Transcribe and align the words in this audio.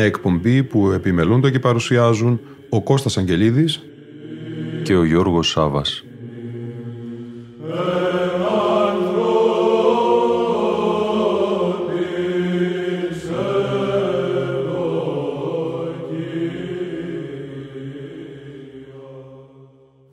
Μια 0.00 0.08
εκπομπή 0.08 0.62
που 0.62 0.90
επιμελούνται 0.90 1.50
και 1.50 1.58
παρουσιάζουν 1.58 2.40
ο 2.68 2.82
Κώστας 2.82 3.18
Αγγελίδης 3.18 3.80
και 4.82 4.96
ο 4.96 5.04
Γιώργος 5.04 5.48
Σάβας. 5.48 6.04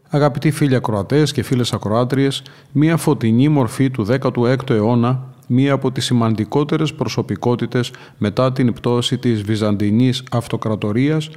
Αγαπητοί 0.10 0.52
φίλοι 0.52 0.76
ακροατές 0.76 1.32
και 1.32 1.44
φίλες 1.44 1.74
ακροάτριες, 1.74 2.44
μία 2.72 2.98
φωτεινή 2.98 3.50
μορφή 3.50 3.90
του 3.90 4.06
16ου 4.06 4.70
αιώνα, 4.70 5.27
μία 5.48 5.74
από 5.74 5.92
τις 5.92 6.06
σημαντικότερες 6.06 6.94
προσωπικότητες 6.94 7.92
μετά 8.18 8.52
την 8.52 8.74
πτώση 8.74 9.18
της 9.18 9.42
Βυζαντινής 9.42 10.24
Αυτοκρατορίας, 10.32 11.30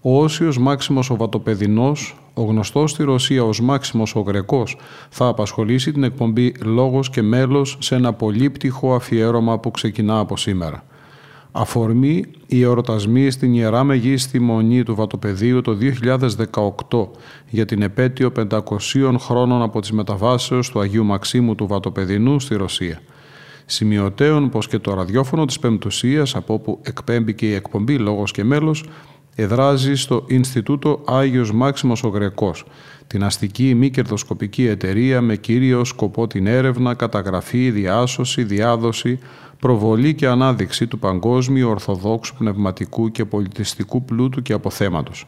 ο 0.00 0.22
Όσιος 0.22 0.58
Μάξιμος 0.58 1.10
ο 1.10 1.16
Βατοπεδινός, 1.16 2.16
ο 2.34 2.42
γνωστός 2.42 2.90
στη 2.90 3.02
Ρωσία 3.02 3.44
ως 3.44 3.60
Μάξιμος 3.60 4.14
ο 4.14 4.20
Γρεκός, 4.20 4.76
θα 5.10 5.26
απασχολήσει 5.26 5.92
την 5.92 6.02
εκπομπή 6.02 6.54
«Λόγος 6.64 7.10
και 7.10 7.22
μέλος» 7.22 7.76
σε 7.80 7.94
ένα 7.94 8.12
πολύπτυχο 8.12 8.94
αφιέρωμα 8.94 9.58
που 9.58 9.70
ξεκινά 9.70 10.18
από 10.18 10.36
σήμερα. 10.36 10.84
Αφορμή 11.52 12.24
οι 12.46 12.62
εορτασμοί 12.62 13.30
στην 13.30 13.54
Ιερά 13.54 13.84
Μεγίστη 13.84 14.38
Μονή 14.38 14.82
του 14.82 14.94
Βατοπεδίου 14.94 15.60
το 15.60 15.76
2018 16.90 17.08
για 17.48 17.64
την 17.64 17.82
επέτειο 17.82 18.32
500 18.50 19.14
χρόνων 19.18 19.62
από 19.62 19.80
τις 19.80 19.92
μεταβάσεως 19.92 20.70
του 20.70 20.80
Αγίου 20.80 21.04
Μαξίμου 21.04 21.54
του 21.54 21.66
Βατοπεδινού 21.66 22.40
στη 22.40 22.54
Ρωσία. 22.56 23.00
Σημειωτέων 23.70 24.48
πως 24.48 24.68
και 24.68 24.78
το 24.78 24.94
ραδιόφωνο 24.94 25.44
της 25.44 25.58
Πεμπτουσίας 25.58 26.36
από 26.36 26.54
όπου 26.54 26.78
εκπέμπει 26.82 27.34
και 27.34 27.46
η 27.46 27.54
εκπομπή 27.54 27.98
«Λόγος 27.98 28.32
και 28.32 28.44
μέλος» 28.44 28.84
εδράζει 29.34 29.94
στο 29.94 30.24
Ινστιτούτο 30.26 31.00
Άγιος 31.06 31.52
Μάξιμος 31.52 32.04
ο 32.04 32.08
Γρεκός, 32.08 32.64
την 33.06 33.24
αστική 33.24 33.74
μη 33.74 33.90
κερδοσκοπική 33.90 34.66
εταιρεία 34.66 35.20
με 35.20 35.36
κύριο 35.36 35.84
σκοπό 35.84 36.26
την 36.26 36.46
έρευνα, 36.46 36.94
καταγραφή, 36.94 37.70
διάσωση, 37.70 38.44
διάδοση, 38.44 39.18
προβολή 39.58 40.14
και 40.14 40.26
ανάδειξη 40.26 40.86
του 40.86 40.98
παγκόσμιου 40.98 41.68
ορθοδόξου 41.68 42.34
πνευματικού 42.34 43.10
και 43.10 43.24
πολιτιστικού 43.24 44.04
πλούτου 44.04 44.42
και 44.42 44.52
αποθέματος. 44.52 45.26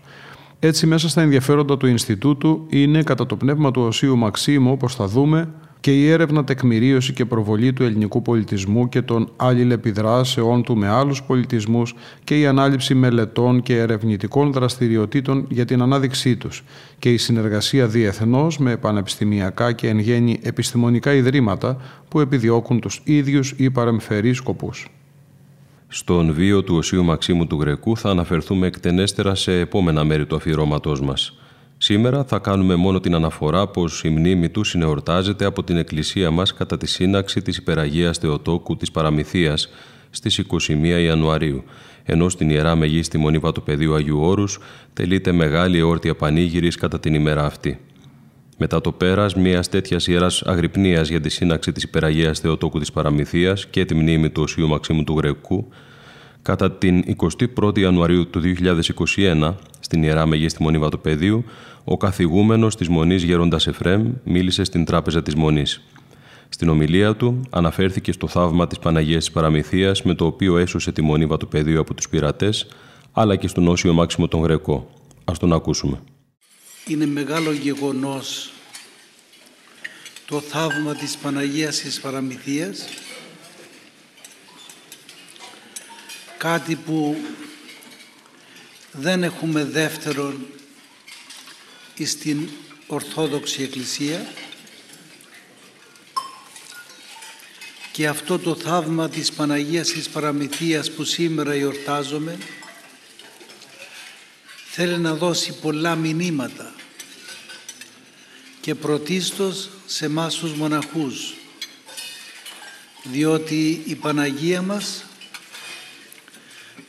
Έτσι 0.58 0.86
μέσα 0.86 1.08
στα 1.08 1.22
ενδιαφέροντα 1.22 1.76
του 1.76 1.86
Ινστιτούτου 1.86 2.66
είναι 2.68 3.02
κατά 3.02 3.26
το 3.26 3.36
πνεύμα 3.36 3.70
του 3.70 3.82
Οσίου 3.82 4.16
Μαξίμου, 4.16 4.70
όπως 4.70 4.94
θα 4.94 5.06
δούμε, 5.06 5.48
και 5.80 6.00
η 6.00 6.08
έρευνα 6.10 6.44
τεκμηρίωση 6.44 7.12
και 7.12 7.24
προβολή 7.24 7.72
του 7.72 7.82
ελληνικού 7.82 8.22
πολιτισμού 8.22 8.88
και 8.88 9.02
των 9.02 9.32
αλληλεπιδράσεών 9.36 10.62
του 10.62 10.76
με 10.76 10.88
άλλους 10.88 11.22
πολιτισμούς 11.22 11.94
και 12.24 12.40
η 12.40 12.46
ανάληψη 12.46 12.94
μελετών 12.94 13.62
και 13.62 13.78
ερευνητικών 13.78 14.52
δραστηριοτήτων 14.52 15.46
για 15.48 15.64
την 15.64 15.82
ανάδειξή 15.82 16.36
τους 16.36 16.64
και 16.98 17.12
η 17.12 17.16
συνεργασία 17.16 17.86
διεθνώς 17.86 18.58
με 18.58 18.76
πανεπιστημιακά 18.76 19.72
και 19.72 19.88
εν 19.88 19.98
γέννη 19.98 20.40
επιστημονικά 20.42 21.12
ιδρύματα 21.14 21.76
που 22.08 22.20
επιδιώκουν 22.20 22.80
τους 22.80 23.00
ίδιους 23.04 23.54
ή 23.56 23.70
παρεμφερείς 23.70 24.36
σκοπούς. 24.36 24.88
Στον 25.88 26.32
βίο 26.32 26.62
του 26.62 26.76
Οσίου 26.76 27.04
Μαξίμου 27.04 27.46
του 27.46 27.60
Γρεκού 27.60 27.96
θα 27.96 28.10
αναφερθούμε 28.10 28.66
εκτενέστερα 28.66 29.34
σε 29.34 29.52
επόμενα 29.58 30.04
μέρη 30.04 30.26
του 30.26 30.36
αφιερώματός 30.36 31.00
μας. 31.00 31.38
Σήμερα 31.82 32.24
θα 32.24 32.38
κάνουμε 32.38 32.74
μόνο 32.74 33.00
την 33.00 33.14
αναφορά 33.14 33.66
πως 33.66 34.04
η 34.04 34.08
μνήμη 34.08 34.48
του 34.48 34.64
συνεορτάζεται 34.64 35.44
από 35.44 35.64
την 35.64 35.76
Εκκλησία 35.76 36.30
μας 36.30 36.54
κατά 36.54 36.76
τη 36.76 36.86
σύναξη 36.86 37.42
της 37.42 37.56
Υπεραγίας 37.56 38.18
Θεοτόκου 38.18 38.76
της 38.76 38.90
Παραμυθίας 38.90 39.68
στις 40.10 40.38
21 40.38 41.00
Ιανουαρίου, 41.02 41.64
ενώ 42.04 42.28
στην 42.28 42.50
Ιερά 42.50 42.74
Μεγίστη 42.74 43.18
Μονή 43.18 43.38
Βατοπεδίου 43.38 43.94
Αγίου 43.94 44.20
Όρους 44.20 44.58
τελείται 44.92 45.32
μεγάλη 45.32 45.78
εόρτια 45.78 46.14
πανήγυρης 46.14 46.76
κατά 46.76 47.00
την 47.00 47.14
ημέρα 47.14 47.44
αυτή. 47.44 47.80
Μετά 48.58 48.80
το 48.80 48.92
πέρας 48.92 49.34
μιας 49.34 49.68
τέτοιας 49.68 50.06
ιεράς 50.06 50.42
αγρυπνίας 50.42 51.08
για 51.08 51.20
τη 51.20 51.28
σύναξη 51.28 51.72
της 51.72 51.82
Υπεραγίας 51.82 52.40
Θεοτόκου 52.40 52.78
της 52.78 52.92
Παραμυθίας 52.92 53.66
και 53.66 53.84
τη 53.84 53.94
μνήμη 53.94 54.30
του 54.30 54.42
Οσίου 54.42 54.68
Μαξίμου 54.68 55.04
του 55.04 55.16
Γρεκού, 55.16 55.68
κατά 56.42 56.72
την 56.72 57.04
21η 57.60 57.78
Ιανουαρίου 57.78 58.30
του 58.30 58.40
2021, 58.40 59.54
στην 59.80 60.02
Ιερά 60.02 60.26
Μεγίστη 60.26 60.62
Μονή 60.62 60.78
Βατοπεδίου, 60.78 61.44
ο 61.84 61.96
καθηγούμενος 61.96 62.76
της 62.76 62.88
Μονής 62.88 63.22
Γέροντας 63.22 63.66
Εφρέμ 63.66 64.12
μίλησε 64.24 64.64
στην 64.64 64.84
Τράπεζα 64.84 65.22
της 65.22 65.34
Μονής. 65.34 65.82
Στην 66.48 66.68
ομιλία 66.68 67.16
του 67.16 67.40
αναφέρθηκε 67.50 68.12
στο 68.12 68.28
θαύμα 68.28 68.66
της 68.66 68.78
Παναγίας 68.78 69.24
της 69.24 69.32
Παραμυθίας 69.32 70.02
με 70.02 70.14
το 70.14 70.26
οποίο 70.26 70.58
έσωσε 70.58 70.92
τη 70.92 71.02
Μονή 71.02 71.26
Βατοπεδίου 71.26 71.80
από 71.80 71.94
τους 71.94 72.08
πειρατές, 72.08 72.66
αλλά 73.12 73.36
και 73.36 73.48
στον 73.48 73.68
Όσιο 73.68 73.92
Μάξιμο 73.92 74.28
τον 74.28 74.42
Γρεκό. 74.42 74.90
Ας 75.24 75.38
τον 75.38 75.52
ακούσουμε. 75.52 76.00
Είναι 76.86 77.06
μεγάλο 77.06 77.52
γεγονός 77.52 78.52
το 80.26 80.40
θαύμα 80.40 80.94
της 80.94 81.16
Παναγίας 81.16 81.78
της 81.78 82.00
Παραμυθίας 82.00 82.84
κάτι 86.38 86.74
που 86.74 87.16
δεν 88.92 89.22
έχουμε 89.22 89.64
δεύτερον 89.64 90.46
στην 92.06 92.48
Ορθόδοξη 92.86 93.62
Εκκλησία. 93.62 94.32
Και 97.92 98.08
αυτό 98.08 98.38
το 98.38 98.54
θαύμα 98.54 99.08
της 99.08 99.32
Παναγίας 99.32 99.88
της 99.88 100.08
Παραμυθίας 100.08 100.90
που 100.90 101.04
σήμερα 101.04 101.52
εορτάζομαι 101.52 102.38
θέλει 104.72 104.98
να 104.98 105.14
δώσει 105.14 105.52
πολλά 105.60 105.96
μηνύματα 105.96 106.74
και 108.60 108.74
πρωτίστως 108.74 109.70
σε 109.86 110.04
εμάς 110.04 110.34
τους 110.34 110.52
μοναχούς 110.52 111.34
διότι 113.02 113.82
η 113.84 113.94
Παναγία 113.94 114.62
μας 114.62 115.04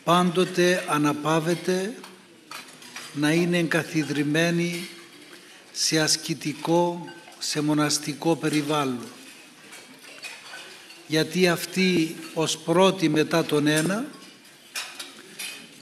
πάντοτε 0.04 0.86
αναπαύεται 0.88 1.96
να 3.14 3.32
είναι 3.32 3.58
εγκαθιδρυμένη 3.58 4.88
σε 5.72 6.00
ασκητικό, 6.00 7.06
σε 7.40 7.62
μοναστικό 7.62 8.36
περιβάλλον. 8.36 9.08
Γιατί 11.08 11.48
αυτή 11.48 12.16
ως 12.34 12.58
πρώτη 12.58 13.10
μετά 13.10 13.46
τον 13.46 13.68
ένα 13.68 14.06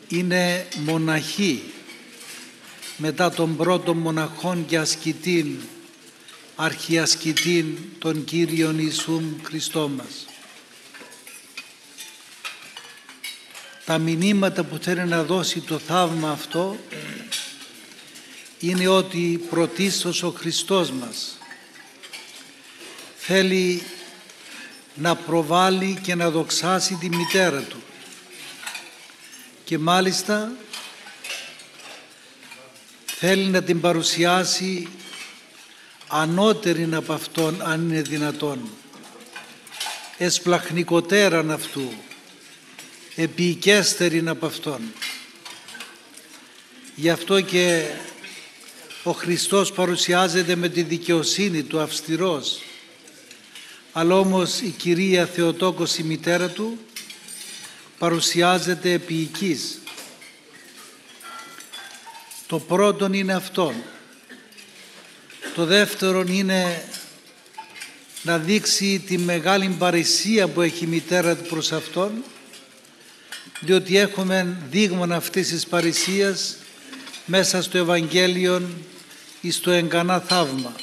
είναι 0.07 0.67
μοναχή 0.75 1.63
μετά 2.97 3.31
τον 3.31 3.55
πρώτο 3.55 3.93
μοναχών 3.95 4.65
και 4.65 4.77
ασκητήν, 4.77 5.57
αρχιασκητήν 6.55 7.77
των 7.99 8.23
Κύριων 8.23 8.79
Ιησούμ 8.79 9.23
Χριστό 9.43 9.89
μας. 9.89 10.25
Τα 13.85 13.97
μηνύματα 13.97 14.63
που 14.63 14.77
θέλει 14.77 15.05
να 15.05 15.23
δώσει 15.23 15.59
το 15.59 15.79
θαύμα 15.79 16.31
αυτό 16.31 16.77
είναι 18.59 18.87
ότι 18.87 19.45
πρωτίστως 19.49 20.23
ο 20.23 20.29
Χριστός 20.37 20.91
μας 20.91 21.37
θέλει 23.17 23.83
να 24.95 25.15
προβάλλει 25.15 25.99
και 26.01 26.15
να 26.15 26.29
δοξάσει 26.29 26.95
τη 26.95 27.09
μητέρα 27.09 27.61
Του. 27.61 27.83
Και 29.63 29.77
μάλιστα 29.77 30.51
θέλει 33.05 33.45
να 33.45 33.63
την 33.63 33.81
παρουσιάσει 33.81 34.87
ανώτερη 36.07 36.89
από 36.93 37.13
Αυτόν 37.13 37.61
αν 37.61 37.89
είναι 37.89 38.01
δυνατόν. 38.01 38.69
Εσπλαχνικότεραν 40.17 41.51
αυτού 41.51 41.91
επικέστερην 43.15 44.29
από 44.29 44.45
Αυτόν. 44.45 44.81
Γι' 46.95 47.09
αυτό 47.09 47.41
και 47.41 47.85
ο 49.03 49.11
Χριστός 49.11 49.71
παρουσιάζεται 49.71 50.55
με 50.55 50.69
τη 50.69 50.81
δικαιοσύνη 50.83 51.63
του 51.63 51.79
αυστηρός 51.79 52.59
αλλά 53.91 54.15
όμως 54.15 54.59
η 54.59 54.69
κυρία 54.69 55.25
Θεοτόκος 55.25 55.97
η 55.97 56.03
μητέρα 56.03 56.49
του 56.49 56.79
παρουσιάζεται 57.97 58.91
επίοικης. 58.91 59.79
Το 62.47 62.59
πρώτον 62.59 63.13
είναι 63.13 63.33
αυτό. 63.33 63.73
Το 65.55 65.65
δεύτερον 65.65 66.27
είναι 66.27 66.83
να 68.21 68.37
δείξει 68.37 68.99
τη 68.99 69.17
μεγάλη 69.17 69.75
παρησία 69.79 70.47
που 70.47 70.61
έχει 70.61 70.83
η 70.83 70.87
μητέρα 70.87 71.35
του 71.35 71.49
προς 71.49 71.71
Αυτόν 71.71 72.23
διότι 73.59 73.97
έχουμε 73.97 74.57
δείγμα 74.69 75.15
αυτής 75.15 75.49
της 75.49 75.65
παρησίας 75.65 76.55
μέσα 77.31 77.61
στο 77.61 77.77
Ευαγγέλιο 77.77 78.61
ή 79.41 79.51
στο 79.51 79.71
εγκανά 79.71 80.19
θαύμα 80.19 80.75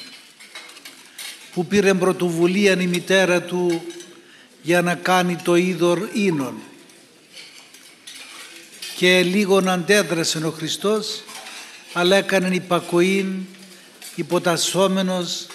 που 1.52 1.66
πήρε 1.66 1.94
πρωτοβουλία 1.94 2.80
η 2.80 2.86
μητέρα 2.86 3.42
του 3.42 3.82
για 4.62 4.82
να 4.82 4.94
κάνει 4.94 5.36
το 5.36 5.54
είδωρ 5.54 6.08
ίνων 6.12 6.54
και 8.96 9.22
λίγον 9.22 9.68
αντέδρασε 9.68 10.38
ο 10.46 10.50
Χριστός 10.50 11.22
αλλά 11.92 12.16
έκανε 12.16 12.54
υπακοήν 12.54 13.46
υποτασσόμενος 14.14 15.46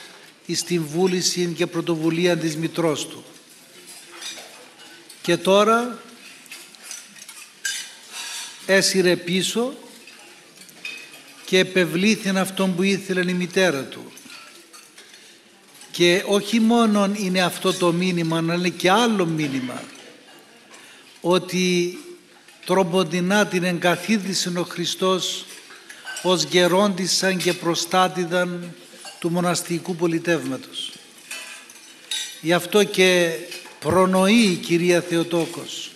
στην 0.53 0.85
βούληση 0.85 1.53
και 1.57 1.67
πρωτοβουλία 1.67 2.37
της 2.37 2.57
μητρός 2.57 3.07
του. 3.07 3.23
Και 5.21 5.37
τώρα 5.37 5.99
έσυρε 8.65 9.15
πίσω 9.15 9.73
και 11.51 11.59
επευλήθη 11.59 12.29
αυτόν 12.29 12.75
που 12.75 12.83
ήθελε 12.83 13.31
η 13.31 13.33
μητέρα 13.33 13.83
του. 13.83 14.11
Και 15.91 16.23
όχι 16.25 16.59
μόνο 16.59 17.11
είναι 17.15 17.41
αυτό 17.41 17.73
το 17.73 17.91
μήνυμα, 17.91 18.37
αλλά 18.37 18.53
είναι 18.53 18.69
και 18.69 18.91
άλλο 18.91 19.25
μήνυμα 19.25 19.83
ότι 21.21 21.97
τροποντινά 22.65 23.45
την 23.45 23.63
εγκαθίδησε 23.63 24.51
ο 24.57 24.63
Χριστός 24.63 25.45
ως 26.21 26.43
γερόντισαν 26.43 27.37
και 27.37 27.53
προστάτηδαν 27.53 28.75
του 29.19 29.29
μοναστικού 29.29 29.95
πολιτεύματος. 29.95 30.91
Γι' 32.41 32.53
αυτό 32.53 32.83
και 32.83 33.37
προνοεί 33.79 34.43
η 34.43 34.55
κυρία 34.55 35.01
Θεοτόκος, 35.01 35.91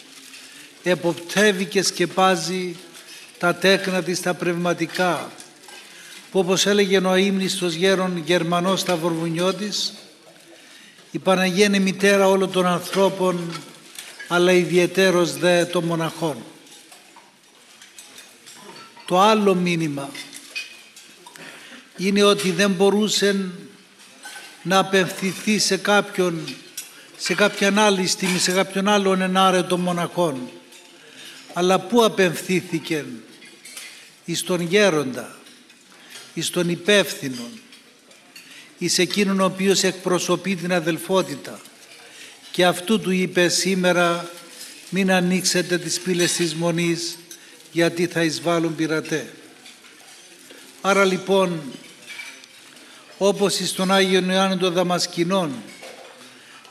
εποπτεύει 0.83 1.65
και 1.65 1.81
σκεπάζει 1.81 2.75
τα 3.37 3.55
τέκνα 3.55 4.03
της 4.03 4.21
τα 4.21 4.33
πνευματικά, 4.33 5.31
που 6.35 6.41
όπως 6.41 6.65
έλεγε 6.65 6.97
ο 6.97 7.15
ύμνηστος 7.15 7.73
γέρον 7.73 8.17
Γερμανός 8.25 8.79
Σταυροβουνιώτης, 8.79 9.93
η 11.11 11.19
Παναγία 11.19 11.65
είναι 11.65 11.79
μητέρα 11.79 12.27
όλων 12.27 12.51
των 12.51 12.65
ανθρώπων, 12.65 13.61
αλλά 14.27 14.51
ιδιαιτέρως 14.51 15.37
δε 15.37 15.65
των 15.65 15.83
μοναχών. 15.83 16.37
Το 19.05 19.19
άλλο 19.19 19.55
μήνυμα 19.55 20.09
είναι 21.97 22.23
ότι 22.23 22.51
δεν 22.51 22.71
μπορούσε 22.71 23.49
να 24.63 24.79
απευθυνθεί 24.79 25.59
σε 25.59 25.77
κάποιον 25.77 26.55
σε 27.17 27.33
κάποιαν 27.33 27.79
άλλη 27.79 28.07
στιγμή, 28.07 28.39
σε 28.39 28.51
κάποιον 28.51 28.87
άλλον 28.87 29.21
ενάρετο 29.21 29.77
μοναχών. 29.77 30.49
Αλλά 31.53 31.79
πού 31.79 32.03
απευθύνθηκε 32.03 33.05
εις 34.25 34.43
τον 34.43 34.61
γέροντα, 34.61 35.35
εις 36.35 36.49
τον 36.49 36.69
υπεύθυνον, 36.69 37.49
εις 38.77 38.97
εκείνον 38.97 39.39
ο 39.39 39.45
οποίος 39.45 39.83
εκπροσωπεί 39.83 40.55
την 40.55 40.73
αδελφότητα. 40.73 41.59
Και 42.51 42.65
αυτού 42.65 42.99
του 42.99 43.11
είπε 43.11 43.47
σήμερα 43.47 44.29
μην 44.89 45.11
ανοίξετε 45.11 45.77
τις 45.77 45.99
πύλες 45.99 46.31
της 46.31 46.55
μονής 46.55 47.17
γιατί 47.71 48.05
θα 48.07 48.23
εισβάλλουν 48.23 48.75
πειρατέ. 48.75 49.33
Άρα 50.81 51.05
λοιπόν 51.05 51.61
όπως 53.17 53.53
στον 53.53 53.91
Άγιο 53.91 54.23
Ιωάννη 54.31 54.57
των 54.57 54.73
Δαμασκηνών 54.73 55.51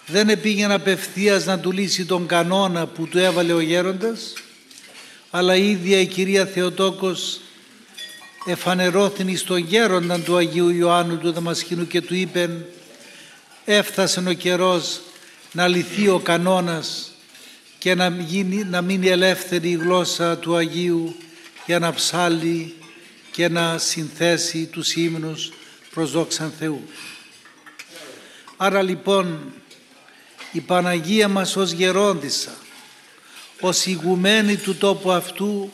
δεν 0.06 0.28
επήγαινε 0.28 0.74
απευθείας 0.74 1.44
να 1.44 1.58
του 1.58 1.72
λύσει 1.72 2.04
τον 2.04 2.26
κανόνα 2.26 2.86
που 2.86 3.06
του 3.06 3.18
έβαλε 3.18 3.52
ο 3.52 3.60
γέροντας 3.60 4.32
αλλά 5.30 5.56
η 5.56 5.70
ίδια 5.70 6.00
η 6.00 6.06
Κυρία 6.06 6.46
Θεοτόκος 6.46 7.40
εφανερώθηνη 8.44 9.36
στον 9.36 9.56
γέροντα 9.56 10.20
του 10.20 10.36
Αγίου 10.36 10.68
Ιωάννου 10.68 11.18
του 11.18 11.32
Δαμασκηνού 11.32 11.86
και 11.86 12.00
του 12.00 12.14
είπε 12.14 12.66
έφτασε 13.64 14.22
ο 14.28 14.32
καιρός 14.32 15.00
να 15.52 15.68
λυθεί 15.68 16.08
ο 16.08 16.18
κανόνας 16.18 17.12
και 17.78 17.94
να, 17.94 18.08
γίνει, 18.08 18.64
να 18.64 18.82
μείνει 18.82 19.08
ελεύθερη 19.08 19.70
η 19.70 19.74
γλώσσα 19.74 20.38
του 20.38 20.56
Αγίου 20.56 21.16
για 21.66 21.78
να 21.78 21.92
ψάλει 21.92 22.74
και 23.30 23.48
να 23.48 23.78
συνθέσει 23.78 24.66
τους 24.66 24.94
ύμνους 24.94 25.52
προς 25.90 26.10
δόξαν 26.10 26.52
Θεού. 26.58 26.82
Άρα 28.56 28.82
λοιπόν 28.82 29.52
η 30.52 30.60
Παναγία 30.60 31.28
μας 31.28 31.56
ως 31.56 31.70
γερόντισσα, 31.70 32.54
ως 33.60 33.86
ηγουμένη 33.86 34.56
του 34.56 34.76
τόπου 34.76 35.12
αυτού 35.12 35.72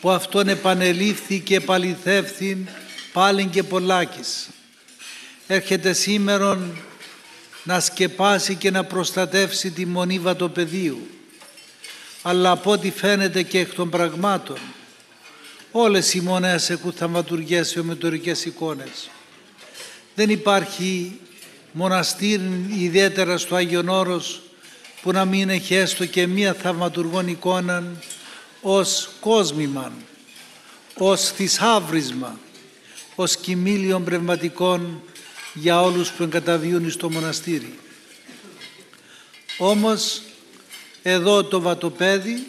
που 0.00 0.10
αυτόν 0.10 0.48
επανελήφθη 0.48 1.40
και 1.40 1.54
επαληθεύθη 1.54 2.64
πάλιν 3.12 3.50
και 3.50 3.62
πολλάκις. 3.62 4.48
Έρχεται 5.46 5.92
σήμερα 5.92 6.58
να 7.64 7.80
σκεπάσει 7.80 8.54
και 8.54 8.70
να 8.70 8.84
προστατεύσει 8.84 9.70
τη 9.70 9.86
μονή 9.86 10.18
βατοπεδίου 10.18 11.06
αλλά 12.22 12.50
από 12.50 12.70
ό,τι 12.70 12.90
φαίνεται 12.90 13.42
και 13.42 13.58
εκ 13.58 13.74
των 13.74 13.90
πραγμάτων 13.90 14.58
όλες 15.70 16.14
οι 16.14 16.20
μονές 16.20 16.70
έχουν 16.70 16.92
θαυματουργές 16.92 17.74
μετωρικές 17.74 18.44
εικόνες. 18.44 19.10
Δεν 20.14 20.30
υπάρχει 20.30 21.20
μοναστήρι 21.72 22.66
ιδιαίτερα 22.78 23.38
στο 23.38 23.54
Άγιον 23.54 23.88
Όρος 23.88 24.42
που 25.02 25.12
να 25.12 25.24
μην 25.24 25.50
έχει 25.50 25.74
έστω 25.74 26.06
και 26.06 26.26
μία 26.26 26.54
θαυματουργών 26.54 27.28
εικόνα 27.28 27.84
ως 28.60 29.10
κόσμημα, 29.20 29.92
ως 30.94 31.30
θησάβρισμα, 31.30 32.38
ως 33.14 33.36
κοιμήλιον 33.36 34.04
πνευματικών 34.04 35.02
για 35.54 35.80
όλους 35.80 36.10
που 36.10 36.22
εγκαταβιούν 36.22 36.90
στο 36.90 37.10
μοναστήρι. 37.10 37.78
Όμως 39.58 40.22
εδώ 41.02 41.44
το 41.44 41.60
βατοπέδι 41.60 42.46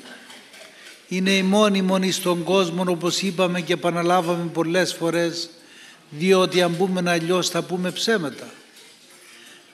είναι 1.08 1.32
η 1.32 1.44
μόνη 1.44 1.82
μονή 1.82 2.12
στον 2.12 2.44
κόσμο 2.44 2.84
όπως 2.88 3.22
είπαμε 3.22 3.62
και 3.62 3.74
επαναλάβαμε 3.74 4.50
πολλές 4.54 4.94
φορές 4.94 5.50
διότι 6.10 6.62
αν 6.62 6.78
πούμε 6.78 7.12
αλλιώς 7.12 7.50
θα 7.50 7.62
πούμε 7.62 7.92
ψέματα 7.92 8.50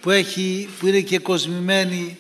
που, 0.02 0.10
έχει, 0.10 0.70
που 0.80 0.88
είναι 0.88 1.02
και 1.02 1.20
κοσμημένη 1.20 2.18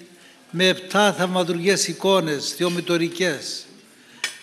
με 0.51 0.67
επτά 0.67 1.13
θαυματουργές 1.13 1.87
εικόνες 1.87 2.53
θεομητορικές 2.53 3.66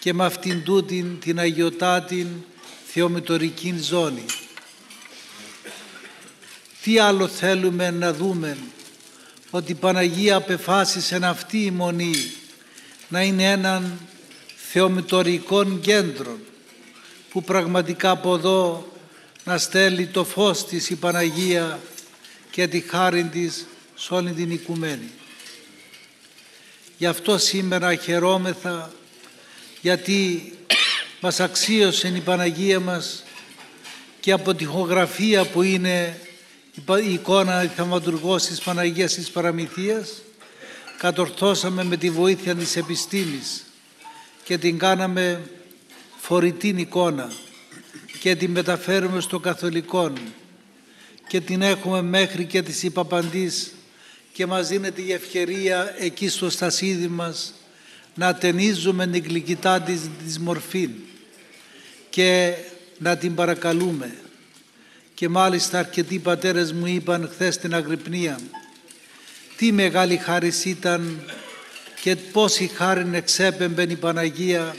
και 0.04 0.12
με 0.12 0.24
αυτήν 0.24 0.62
τούτην 0.62 1.18
την 1.20 1.38
αγιοτάτην 1.38 2.28
θεομητορική 2.86 3.78
ζώνη. 3.80 4.24
Τι 6.82 6.98
άλλο 6.98 7.28
θέλουμε 7.28 7.90
να 7.90 8.12
δούμε 8.12 8.56
ότι 9.50 9.72
η 9.72 9.74
Παναγία 9.74 10.36
απεφάσισε 10.36 11.18
αυτή 11.22 11.64
η 11.64 11.70
μονή 11.70 12.14
να 13.08 13.22
είναι 13.22 13.50
έναν 13.50 13.98
θεομητορικών 14.70 15.80
κέντρο 15.80 16.38
που 17.30 17.42
πραγματικά 17.42 18.10
από 18.10 18.34
εδώ 18.34 18.92
να 19.44 19.58
στέλνει 19.58 20.06
το 20.06 20.24
φως 20.24 20.66
της 20.66 20.90
η 20.90 20.94
Παναγία 20.96 21.80
και 22.50 22.66
τη 22.66 22.80
χάρη 22.80 23.24
της 23.24 23.66
σε 23.94 24.14
όλη 24.14 24.32
την 24.32 24.50
οικουμένη. 24.50 25.10
Γι' 26.98 27.06
αυτό 27.06 27.38
σήμερα 27.38 27.94
χαιρόμεθα 27.94 28.92
γιατί 29.84 30.52
μας 31.20 31.40
αξίωσε 31.40 32.08
η 32.08 32.20
Παναγία 32.20 32.80
μας 32.80 33.24
και 34.20 34.32
από 34.32 34.54
τη 34.54 34.64
χογραφία 34.64 35.44
που 35.44 35.62
είναι 35.62 36.20
η 37.04 37.12
εικόνα 37.12 37.62
η 37.62 37.66
θαυματουργός 37.66 38.44
της 38.44 38.60
Παναγίας 38.60 39.14
της 39.14 39.30
Παραμυθίας 39.30 40.22
κατορθώσαμε 40.98 41.84
με 41.84 41.96
τη 41.96 42.10
βοήθεια 42.10 42.54
της 42.54 42.76
επιστήμης 42.76 43.64
και 44.44 44.58
την 44.58 44.78
κάναμε 44.78 45.50
φορητή 46.16 46.68
εικόνα 46.68 47.32
και 48.20 48.36
την 48.36 48.50
μεταφέρουμε 48.50 49.20
στο 49.20 49.38
καθολικό 49.38 50.12
και 51.28 51.40
την 51.40 51.62
έχουμε 51.62 52.02
μέχρι 52.02 52.44
και 52.44 52.62
τις 52.62 52.82
υπαπαντής 52.82 53.72
και 54.32 54.46
μας 54.46 54.68
δίνεται 54.68 55.02
η 55.02 55.12
ευκαιρία 55.12 55.94
εκεί 55.98 56.28
στο 56.28 56.50
στασίδι 56.50 57.08
μας 57.08 57.54
να 58.14 58.34
ταινίζουμε 58.34 59.06
την 59.06 59.24
γλυκητά 59.24 59.80
της, 59.80 60.00
της 60.24 60.38
μορφή 60.38 60.90
και 62.10 62.54
να 62.98 63.16
την 63.16 63.34
παρακαλούμε. 63.34 64.14
Και 65.14 65.28
μάλιστα 65.28 65.78
αρκετοί 65.78 66.18
πατέρες 66.18 66.72
μου 66.72 66.86
είπαν 66.86 67.28
χθες 67.32 67.54
στην 67.54 67.74
Αγρυπνία 67.74 68.38
τι 69.56 69.72
μεγάλη 69.72 70.16
χάρη 70.16 70.52
ήταν 70.64 71.24
και 72.02 72.16
πόση 72.16 72.66
χάρη 72.66 73.10
εξέπεμπε 73.12 73.82
η 73.82 73.96
Παναγία 73.96 74.76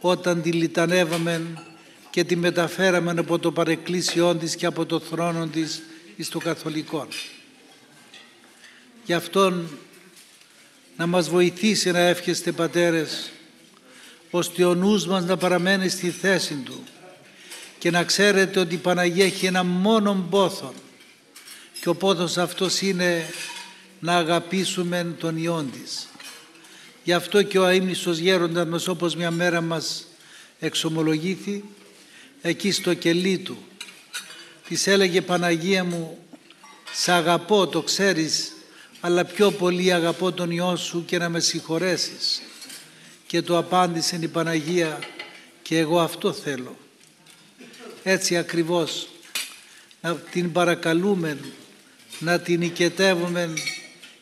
όταν 0.00 0.42
τη 0.42 0.52
λιτανεύαμε 0.52 1.64
και 2.10 2.24
τη 2.24 2.36
μεταφέραμε 2.36 3.14
από 3.16 3.38
το 3.38 3.52
παρεκκλήσιόν 3.52 4.38
της 4.38 4.56
και 4.56 4.66
από 4.66 4.86
το 4.86 5.00
θρόνο 5.00 5.46
της 5.46 5.82
εις 6.16 6.28
το 6.28 6.38
καθολικό. 6.38 7.08
Γι' 9.04 9.12
αυτόν 9.12 9.78
να 11.00 11.06
μας 11.06 11.28
βοηθήσει 11.28 11.90
να 11.90 11.98
εύχεστε 11.98 12.52
πατέρες 12.52 13.30
ώστε 14.30 14.64
ο 14.64 14.74
νους 14.74 15.06
μας 15.06 15.24
να 15.24 15.36
παραμένει 15.36 15.88
στη 15.88 16.10
θέση 16.10 16.54
του 16.54 16.84
και 17.78 17.90
να 17.90 18.04
ξέρετε 18.04 18.60
ότι 18.60 18.74
η 18.74 18.78
Παναγία 18.78 19.24
έχει 19.24 19.46
ένα 19.46 19.64
μόνο 19.64 20.26
πόθο 20.30 20.74
και 21.80 21.88
ο 21.88 21.94
πόθος 21.94 22.38
αυτός 22.38 22.80
είναι 22.80 23.30
να 24.00 24.16
αγαπήσουμε 24.16 25.14
τον 25.18 25.36
Υιόν 25.36 25.70
της. 25.70 26.08
Γι' 27.04 27.12
αυτό 27.12 27.42
και 27.42 27.58
ο 27.58 27.64
αείμνηστος 27.64 28.18
γέροντας 28.18 28.66
μας 28.66 28.88
όπως 28.88 29.14
μια 29.16 29.30
μέρα 29.30 29.60
μας 29.60 30.06
εξομολογήθη 30.58 31.64
εκεί 32.42 32.72
στο 32.72 32.94
κελί 32.94 33.38
του 33.38 33.58
της 34.68 34.86
έλεγε 34.86 35.22
Παναγία 35.22 35.84
μου 35.84 36.18
«Σ' 36.92 37.08
αγαπώ, 37.08 37.66
το 37.66 37.82
ξέρεις, 37.82 38.52
αλλά 39.00 39.24
πιο 39.24 39.50
πολύ 39.50 39.92
αγαπώ 39.92 40.32
τον 40.32 40.50
Υιό 40.50 40.76
σου 40.76 41.04
και 41.04 41.18
να 41.18 41.28
με 41.28 41.40
συγχωρέσεις». 41.40 42.42
Και 43.26 43.42
το 43.42 43.58
απάντησε 43.58 44.18
η 44.20 44.28
Παναγία 44.28 44.98
«Και 45.62 45.78
εγώ 45.78 46.00
αυτό 46.00 46.32
θέλω». 46.32 46.76
Έτσι 48.02 48.36
ακριβώς 48.36 49.08
να 50.00 50.14
την 50.14 50.52
παρακαλούμε, 50.52 51.38
να 52.18 52.38
την 52.38 52.62
οικετεύουμε 52.62 53.52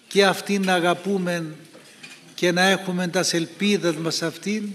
και 0.08 0.25
αυτήν 0.25 0.64
να 0.64 0.75
αγαπούμε 0.75 1.54
και 2.35 2.52
να 2.52 2.62
έχουμε 2.62 3.08
τας 3.08 3.35
ελπίδες 3.35 3.94
μας 3.94 4.23
αυτήν, 4.23 4.68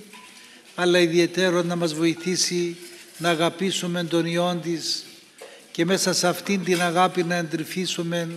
αλλά 0.75 0.99
ιδιαίτερο 0.99 1.63
να 1.63 1.75
μας 1.75 1.93
βοηθήσει 1.93 2.77
να 3.17 3.29
αγαπήσουμε 3.29 4.03
τον 4.03 4.25
Υιόν 4.25 4.61
της 4.61 5.03
και 5.71 5.85
μέσα 5.85 6.13
σε 6.13 6.27
αυτήν 6.27 6.63
την 6.63 6.81
αγάπη 6.81 7.23
να 7.23 7.35
εντρυφήσουμε 7.35 8.29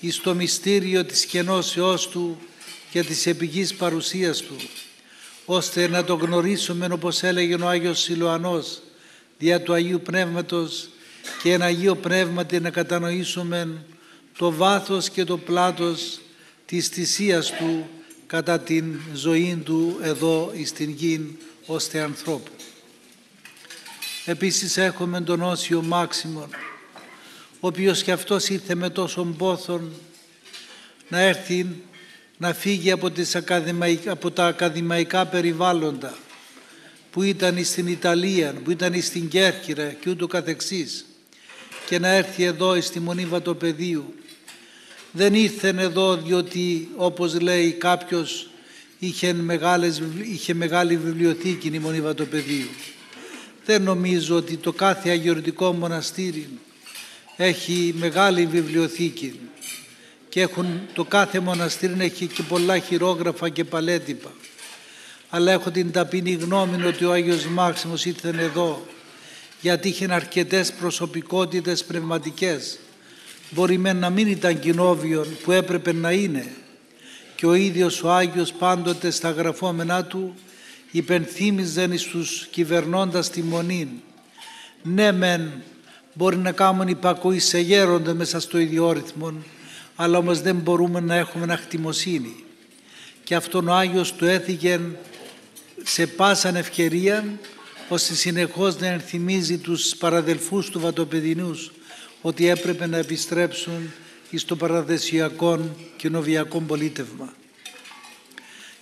εις 0.00 0.20
το 0.20 0.34
μυστήριο 0.34 1.04
της 1.04 1.24
κενώσεώς 1.24 2.08
Του 2.08 2.38
και 2.90 3.02
της 3.02 3.26
επικής 3.26 3.74
παρουσίας 3.74 4.40
Του, 4.40 4.56
ώστε 5.44 5.88
να 5.88 6.04
το 6.04 6.14
γνωρίσουμε 6.14 6.88
όπως 6.92 7.22
έλεγε 7.22 7.54
ο 7.54 7.68
Άγιος 7.68 8.00
Σιλουανός 8.00 8.82
δια 9.38 9.62
του 9.62 9.72
Αγίου 9.72 10.00
Πνεύματος 10.00 10.88
και 11.42 11.52
ένα 11.52 11.64
Αγίο 11.64 11.96
Πνεύματι 11.96 12.60
να 12.60 12.70
κατανοήσουμε 12.70 13.84
το 14.38 14.52
βάθος 14.52 15.10
και 15.10 15.24
το 15.24 15.38
πλάτος 15.38 16.20
της 16.66 16.88
θυσίας 16.88 17.50
Του 17.50 17.88
κατά 18.26 18.60
την 18.60 19.00
ζωή 19.14 19.62
Του 19.64 19.98
εδώ 20.02 20.52
στην 20.64 20.90
γη 20.90 21.38
ώστε 21.66 22.00
ανθρώπου. 22.00 22.50
Επίσης 24.24 24.76
έχουμε 24.76 25.20
τον 25.20 25.42
Όσιο 25.42 25.82
Μάξιμον, 25.82 26.48
ο 27.60 27.66
οποίος 27.66 28.02
και 28.02 28.12
αυτός 28.12 28.48
ήρθε 28.48 28.74
με 28.74 28.90
τόσον 28.90 29.36
πόθον 29.36 29.92
να 31.08 31.20
έρθει 31.20 31.66
να 32.38 32.54
φύγει 32.54 32.90
από, 32.90 33.10
τις 33.10 33.36
από 34.06 34.30
τα 34.30 34.46
ακαδημαϊκά 34.46 35.26
περιβάλλοντα 35.26 36.14
που 37.10 37.22
ήταν 37.22 37.64
στην 37.64 37.86
Ιταλία, 37.86 38.54
που 38.64 38.70
ήταν 38.70 39.02
στην 39.02 39.28
Κέρκυρα 39.28 39.86
και 39.86 40.10
ούτω 40.10 40.26
καθεξής 40.26 41.04
και 41.86 41.98
να 41.98 42.08
έρθει 42.08 42.44
εδώ 42.44 42.80
στη 42.80 43.00
Μονή 43.00 43.24
Βατοπεδίου. 43.24 44.14
Δεν 45.12 45.34
ήρθε 45.34 45.68
εδώ 45.78 46.16
διότι 46.16 46.88
όπως 46.96 47.40
λέει 47.40 47.72
κάποιος 47.72 48.50
είχε, 48.98 49.32
μεγάλες, 49.32 50.02
είχε 50.32 50.54
μεγάλη 50.54 50.96
βιβλιοθήκη 50.96 51.68
η 51.68 51.78
Μονή 51.78 52.00
Βατοπεδίου. 52.00 52.68
Δεν 53.64 53.82
νομίζω 53.82 54.36
ότι 54.36 54.56
το 54.56 54.72
κάθε 54.72 55.10
αγιορτικό 55.10 55.72
μοναστήρι 55.72 56.48
έχει 57.44 57.94
μεγάλη 57.98 58.46
βιβλιοθήκη 58.46 59.40
και 60.28 60.40
έχουν, 60.40 60.80
το 60.92 61.04
κάθε 61.04 61.40
μοναστήρι 61.40 61.94
έχει 61.98 62.26
και 62.26 62.42
πολλά 62.42 62.78
χειρόγραφα 62.78 63.48
και 63.48 63.64
παλέτυπα. 63.64 64.32
Αλλά 65.30 65.52
έχω 65.52 65.70
την 65.70 65.92
ταπεινή 65.92 66.32
γνώμη 66.32 66.84
ότι 66.84 67.04
ο 67.04 67.12
Άγιος 67.12 67.46
Μάξιμος 67.46 68.04
ήρθε 68.04 68.28
εδώ 68.28 68.86
γιατί 69.60 69.88
είχε 69.88 70.06
αρκετές 70.10 70.72
προσωπικότητες 70.72 71.84
πνευματικές. 71.84 72.78
Μπορεί 73.50 73.78
με 73.78 73.92
να 73.92 74.10
μην 74.10 74.26
ήταν 74.26 74.58
κοινόβιον 74.58 75.26
που 75.42 75.52
έπρεπε 75.52 75.92
να 75.92 76.12
είναι 76.12 76.46
και 77.36 77.46
ο 77.46 77.54
ίδιος 77.54 78.02
ο 78.02 78.10
Άγιος 78.10 78.52
πάντοτε 78.52 79.10
στα 79.10 79.30
γραφόμενά 79.30 80.04
του 80.04 80.34
υπενθύμιζαν 80.90 81.98
στους 81.98 82.48
κυβερνώντας 82.50 83.30
τη 83.30 83.42
μονή. 83.42 84.02
Ναι 84.82 85.12
μεν 85.12 85.62
μπορεί 86.14 86.36
να 86.36 86.52
κάνουν 86.52 86.88
υπακοή 86.88 87.38
σε 87.38 87.58
γέροντα 87.58 88.14
μέσα 88.14 88.40
στο 88.40 88.58
ίδιο 88.58 88.92
ρυθμό, 88.92 89.32
αλλά 89.96 90.18
όμως 90.18 90.40
δεν 90.40 90.56
μπορούμε 90.56 91.00
να 91.00 91.14
έχουμε 91.14 91.52
αχτιμοσύνη. 91.52 92.44
Και 93.24 93.34
αυτόν 93.34 93.68
ο 93.68 93.74
Άγιος 93.74 94.12
του 94.12 94.24
έθιγε 94.24 94.80
σε 95.82 96.06
πάσαν 96.06 96.56
ευκαιρία 96.56 97.38
ώστε 97.88 98.14
συνεχώς 98.14 98.78
να 98.78 98.86
ενθυμίζει 98.86 99.58
τους 99.58 99.96
παραδελφούς 99.96 100.70
του 100.70 100.80
Βατοπεδινούς 100.80 101.70
ότι 102.20 102.48
έπρεπε 102.48 102.86
να 102.86 102.96
επιστρέψουν 102.96 103.92
εις 104.30 104.44
το 104.44 104.56
παραδεσιακό 104.56 105.76
κοινοβιακό 105.96 106.60
πολίτευμα. 106.60 107.34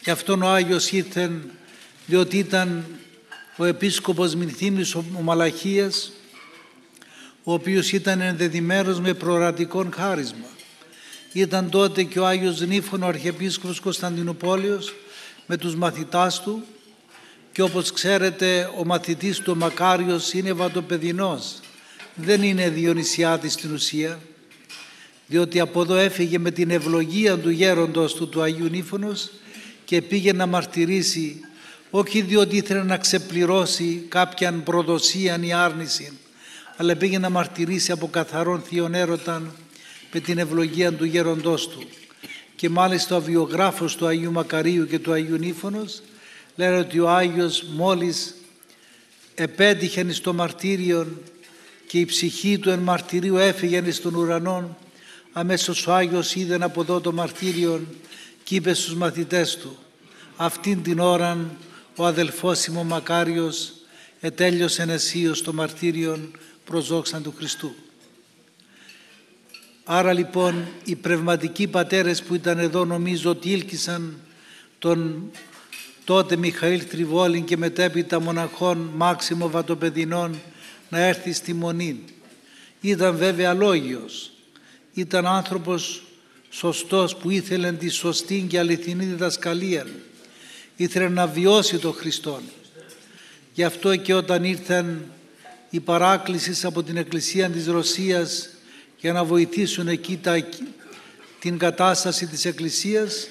Και 0.02 0.10
αυτόν 0.10 0.42
ο 0.42 0.48
Άγιος 0.48 0.90
ήρθε 0.90 1.30
διότι 2.06 2.38
ήταν 2.38 2.84
ο 3.56 3.64
επίσκοπος 3.64 4.34
Μυνθήμης 4.34 4.94
ο 4.94 5.04
Μαλαχίας 5.22 6.12
ο 7.48 7.52
οποίος 7.52 7.92
ήταν 7.92 8.20
ενδεδειμένος 8.20 9.00
με 9.00 9.14
προορατικό 9.14 9.88
χάρισμα. 9.94 10.46
Ήταν 11.32 11.70
τότε 11.70 12.02
και 12.02 12.18
ο 12.18 12.26
Άγιος 12.26 12.60
Νύφων, 12.60 13.02
ο 13.02 13.06
Αρχιεπίσκοπος 13.06 13.80
Κωνσταντινούπολιος, 13.80 14.94
με 15.46 15.56
τους 15.56 15.74
μαθητάς 15.74 16.42
του 16.42 16.62
και 17.52 17.62
όπως 17.62 17.92
ξέρετε 17.92 18.70
ο 18.78 18.84
μαθητής 18.84 19.38
του 19.38 19.52
ο 19.54 19.58
Μακάριος 19.58 20.32
είναι 20.32 20.52
βατοπεδινός. 20.52 21.60
Δεν 22.14 22.42
είναι 22.42 22.68
Διονυσιάτης 22.68 23.52
στην 23.52 23.72
ουσία, 23.72 24.20
διότι 25.26 25.60
από 25.60 25.80
εδώ 25.80 25.94
έφυγε 25.94 26.38
με 26.38 26.50
την 26.50 26.70
ευλογία 26.70 27.38
του 27.38 27.50
γέροντος 27.50 28.14
του, 28.14 28.28
του 28.28 28.42
Αγίου 28.42 28.68
Νύφωνος 28.68 29.30
και 29.84 30.02
πήγε 30.02 30.32
να 30.32 30.46
μαρτυρήσει 30.46 31.40
όχι 31.90 32.20
διότι 32.20 32.56
ήθελε 32.56 32.82
να 32.82 32.96
ξεπληρώσει 32.96 34.04
κάποιαν 34.08 34.62
προδοσία 34.62 35.38
ή 35.42 35.52
άρνηση, 35.52 36.12
αλλά 36.80 36.96
πήγε 36.96 37.18
να 37.18 37.30
μαρτυρήσει 37.30 37.92
από 37.92 38.08
καθαρόν 38.08 38.60
θείον 38.60 38.94
έρωταν 38.94 39.52
με 40.12 40.20
την 40.20 40.38
ευλογία 40.38 40.92
του 40.92 41.04
γέροντός 41.04 41.68
του. 41.68 41.82
Και 42.56 42.68
μάλιστα 42.68 43.16
ο 43.16 43.20
βιογράφος 43.20 43.96
του 43.96 44.06
Αγίου 44.06 44.32
Μακαρίου 44.32 44.86
και 44.86 44.98
του 44.98 45.12
Αγίου 45.12 45.36
Νύφωνος 45.36 46.02
λένε 46.56 46.76
ότι 46.76 46.98
ο 46.98 47.10
Άγιος 47.10 47.64
μόλις 47.76 48.34
επέτυχε 49.34 50.12
στο 50.12 50.34
μαρτύριο 50.34 51.22
και 51.86 51.98
η 51.98 52.04
ψυχή 52.04 52.58
του 52.58 52.70
εν 52.70 52.78
μαρτυρίου 52.78 53.36
έφυγε 53.36 53.90
στον 53.90 54.14
ουρανό 54.14 54.76
αμέσως 55.32 55.86
ο 55.86 55.92
Άγιος 55.94 56.34
είδε 56.34 56.58
από 56.60 56.80
εδώ 56.80 57.00
το 57.00 57.12
μαρτύριο 57.12 57.86
και 58.44 58.54
είπε 58.54 58.74
στους 58.74 58.94
μαθητές 58.94 59.56
του 59.56 59.76
αυτήν 60.36 60.82
την 60.82 60.98
ώρα 60.98 61.50
ο 61.96 62.06
αδελφός 62.06 62.68
μου 62.68 62.84
Μακάριος 62.84 63.72
ετέλειωσε 64.20 64.82
εσείως 64.82 65.42
το 65.42 65.52
μαρτύριο 65.52 66.30
προς 66.68 66.86
του 67.22 67.34
Χριστού. 67.36 67.74
Άρα 69.84 70.12
λοιπόν 70.12 70.68
οι 70.84 70.96
πνευματικοί 70.96 71.66
πατέρες 71.66 72.22
που 72.22 72.34
ήταν 72.34 72.58
εδώ 72.58 72.84
νομίζω 72.84 73.30
ότι 73.30 73.50
ήλκησαν 73.50 74.18
τον 74.78 75.30
τότε 76.04 76.36
Μιχαήλ 76.36 76.84
Τριβόλιν 76.88 77.44
και 77.44 77.56
μετέπειτα 77.56 78.20
μοναχών 78.20 78.90
Μάξιμο 78.94 79.50
Βατοπεδινών 79.50 80.40
να 80.88 80.98
έρθει 80.98 81.32
στη 81.32 81.52
Μονή. 81.52 82.04
Ήταν 82.80 83.16
βέβαια 83.16 83.54
λόγιος. 83.54 84.30
Ήταν 84.92 85.26
άνθρωπος 85.26 86.02
σωστός 86.50 87.16
που 87.16 87.30
ήθελε 87.30 87.72
τη 87.72 87.88
σωστή 87.88 88.46
και 88.48 88.58
αληθινή 88.58 89.04
διδασκαλία 89.04 89.86
ήθελε 90.78 91.08
να 91.08 91.26
βιώσει 91.26 91.78
τον 91.78 91.92
Χριστό. 91.92 92.40
Γι' 93.54 93.64
αυτό 93.64 93.96
και 93.96 94.14
όταν 94.14 94.44
ήρθαν 94.44 95.10
οι 95.70 95.80
παράκλησεις 95.80 96.64
από 96.64 96.82
την 96.82 96.96
Εκκλησία 96.96 97.50
της 97.50 97.66
Ρωσίας 97.66 98.48
για 98.98 99.12
να 99.12 99.24
βοηθήσουν 99.24 99.88
εκεί 99.88 100.16
τα, 100.16 100.46
την 101.40 101.58
κατάσταση 101.58 102.26
της 102.26 102.44
Εκκλησίας, 102.44 103.28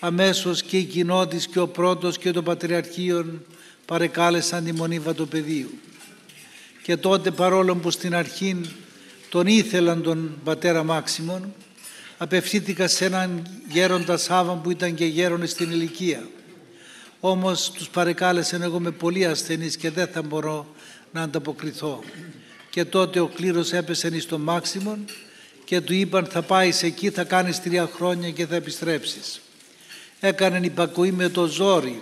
αμέσως 0.00 0.62
και 0.62 0.76
η 0.78 0.84
κοινότης 0.84 1.46
και 1.46 1.58
ο 1.58 1.68
πρώτος 1.68 2.18
και 2.18 2.30
το 2.30 2.42
Πατριαρχείο 2.42 3.42
παρεκάλεσαν 3.86 4.64
τη 4.64 4.72
Μονή 4.72 4.98
Βατοπεδίου. 4.98 5.70
Και 6.82 6.96
τότε 6.96 7.30
παρόλο 7.30 7.76
που 7.76 7.90
στην 7.90 8.14
αρχή 8.14 8.60
τον 9.28 9.46
ήθελαν 9.46 10.02
τον 10.02 10.40
πατέρα 10.44 10.82
Μάξιμον, 10.82 11.54
Απευθύνθηκα 12.22 12.88
σε 12.88 13.04
έναν 13.04 13.46
γέροντα 13.68 14.16
Σάβα 14.16 14.52
που 14.52 14.70
ήταν 14.70 14.94
και 14.94 15.04
γέρον 15.04 15.46
στην 15.46 15.70
ηλικία. 15.70 16.28
Όμως 17.20 17.70
τους 17.70 17.88
παρεκάλεσαν 17.88 18.62
εγώ 18.62 18.76
είμαι 18.76 18.90
πολύ 18.90 19.26
ασθενής 19.26 19.76
και 19.76 19.90
δεν 19.90 20.06
θα 20.06 20.22
μπορώ 20.22 20.74
να 21.12 21.22
ανταποκριθώ. 21.22 22.02
Και 22.70 22.84
τότε 22.84 23.20
ο 23.20 23.26
κλήρος 23.26 23.72
έπεσε 23.72 24.20
στο 24.20 24.38
μάξιμον 24.38 25.04
και 25.64 25.80
του 25.80 25.92
είπαν 25.92 26.26
θα 26.26 26.42
πάεις 26.42 26.82
εκεί, 26.82 27.10
θα 27.10 27.24
κάνεις 27.24 27.62
τρία 27.62 27.90
χρόνια 27.94 28.30
και 28.30 28.46
θα 28.46 28.54
επιστρέψεις. 28.54 29.40
Έκανε 30.20 30.60
υπακοή 30.62 31.12
με 31.12 31.28
το 31.28 31.46
ζόρι. 31.46 32.00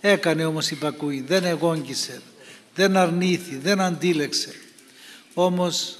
Έκανε 0.00 0.44
όμως 0.44 0.70
υπακοή, 0.70 1.20
δεν 1.20 1.44
εγόγγισε, 1.44 2.22
δεν 2.74 2.96
αρνήθη, 2.96 3.56
δεν 3.56 3.80
αντίλεξε. 3.80 4.54
Όμως 5.34 5.98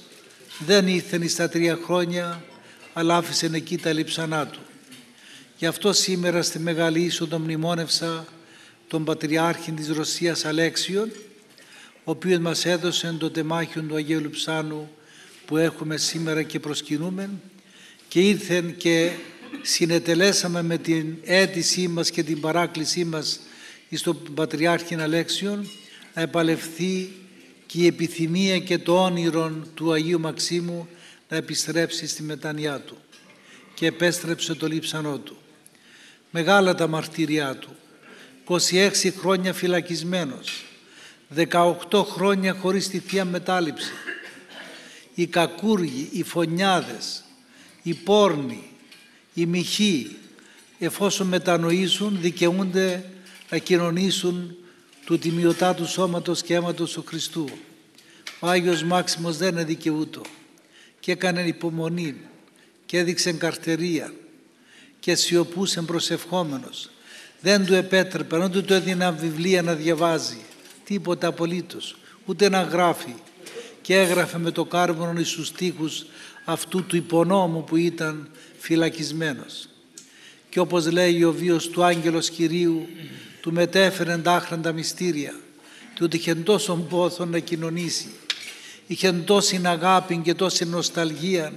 δεν 0.65 0.87
ήρθε 0.87 1.27
στα 1.27 1.49
τρία 1.49 1.79
χρόνια, 1.83 2.43
αλλά 2.93 3.15
άφησε 3.17 3.49
εκεί 3.53 3.77
τα 3.77 3.93
λείψανά 3.93 4.47
του. 4.47 4.59
Γι' 5.57 5.65
αυτό 5.65 5.93
σήμερα 5.93 6.41
στη 6.41 6.59
Μεγάλη 6.59 7.01
Είσοδο 7.01 7.39
μνημόνευσα 7.39 8.25
τον 8.87 9.03
Πατριάρχη 9.03 9.71
της 9.71 9.89
Ρωσίας 9.89 10.45
Αλέξιον, 10.45 11.11
ο 12.09 12.11
οποίος 12.11 12.39
μας 12.39 12.65
έδωσε 12.65 13.15
το 13.19 13.31
τεμάχιο 13.31 13.81
του 13.81 13.95
Αγίου 13.95 14.21
Λουψάνου 14.21 14.89
που 15.45 15.57
έχουμε 15.57 15.97
σήμερα 15.97 16.43
και 16.43 16.59
προσκυνούμε 16.59 17.29
και 18.07 18.19
ήρθεν 18.19 18.77
και 18.77 19.11
συνετελέσαμε 19.61 20.61
με 20.61 20.77
την 20.77 21.17
αίτησή 21.23 21.87
μας 21.87 22.09
και 22.09 22.23
την 22.23 22.39
παράκλησή 22.39 23.05
μας 23.05 23.39
στον 23.91 24.33
Πατριάρχη 24.33 24.95
Αλέξιον 24.95 25.69
να 26.13 26.21
επαλευθεί 26.21 27.11
και 27.65 27.77
η 27.77 27.85
επιθυμία 27.85 28.59
και 28.59 28.77
το 28.77 29.03
όνειρο 29.03 29.51
του 29.73 29.91
Αγίου 29.91 30.19
Μαξίμου 30.19 30.87
να 31.29 31.37
επιστρέψει 31.37 32.07
στη 32.07 32.23
μετανιά 32.23 32.79
του 32.79 32.97
και 33.73 33.85
επέστρεψε 33.85 34.53
το 34.53 34.67
λείψανό 34.67 35.17
του. 35.17 35.37
Μεγάλα 36.31 36.75
τα 36.75 36.87
μαρτύριά 36.87 37.55
του. 37.55 37.75
26 38.47 38.91
χρόνια 39.19 39.53
φυλακισμένος. 39.53 40.63
18 41.35 42.03
χρόνια 42.03 42.53
χωρίς 42.53 42.89
τη 42.89 42.99
Θεία 42.99 43.25
Μετάληψη. 43.25 43.91
Οι 45.15 45.27
κακούργοι, 45.27 46.09
οι 46.11 46.23
φωνιάδες, 46.23 47.23
οι 47.83 47.93
πόρνοι, 47.93 48.63
οι 49.33 49.45
μοιχοί, 49.45 50.17
εφόσον 50.79 51.27
μετανοήσουν, 51.27 52.17
δικαιούνται 52.21 53.09
να 53.49 53.57
κοινωνήσουν 53.57 54.55
του 55.05 55.17
τιμιωτάτου 55.19 55.85
σώματος 55.85 56.41
και 56.41 56.53
αίματος 56.53 56.91
του 56.91 57.03
Χριστού. 57.07 57.49
Ο 58.39 58.47
Άγιος 58.47 58.83
Μάξιμος 58.83 59.37
δεν 59.37 59.49
είναι 59.49 59.63
δικαιούτο 59.63 60.21
και 60.99 61.11
έκανε 61.11 61.41
υπομονή 61.41 62.15
και 62.85 62.97
έδειξε 62.97 63.31
καρτερία 63.31 64.13
και 64.99 65.15
σιωπούσε 65.15 65.81
προσευχόμενος. 65.81 66.89
Δεν 67.41 67.65
του 67.65 67.73
επέτρεπε, 67.73 68.43
ούτε 68.43 68.61
του 68.61 68.73
έδιναν 68.73 69.17
βιβλία 69.17 69.61
να 69.61 69.73
διαβάζει, 69.73 70.37
τίποτα 70.89 71.27
απολύτως, 71.27 71.95
ούτε 72.25 72.49
να 72.49 72.61
γράφει. 72.61 73.13
Και 73.81 73.97
έγραφε 73.97 74.37
με 74.37 74.51
το 74.51 74.65
κάρβονο 74.65 75.23
στους 75.23 75.51
τοίχους 75.51 76.05
αυτού 76.45 76.85
του 76.85 76.95
υπονόμου 76.95 77.63
που 77.63 77.75
ήταν 77.75 78.29
φυλακισμένος. 78.57 79.67
Και 80.49 80.59
όπως 80.59 80.91
λέει 80.91 81.23
ο 81.23 81.31
βίος 81.31 81.69
του 81.69 81.83
άγγελος 81.83 82.29
Κυρίου, 82.29 82.87
του 83.41 83.53
μετέφερε 83.53 84.17
τα 84.61 84.71
μυστήρια 84.73 85.33
και 85.93 86.03
ότι 86.03 86.17
είχε 86.17 86.35
τόσο 86.35 86.75
πόθο 86.75 87.25
να 87.25 87.39
κοινωνήσει. 87.39 88.09
Είχε 88.87 89.11
τόση 89.11 89.61
αγάπη 89.63 90.17
και 90.17 90.33
τόση 90.33 90.65
νοσταλγία 90.65 91.53